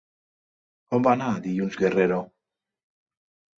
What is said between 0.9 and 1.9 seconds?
On va anar dilluns